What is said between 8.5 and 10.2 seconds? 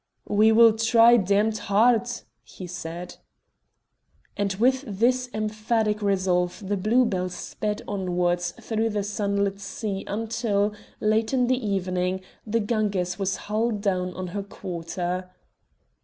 through the sunlit sea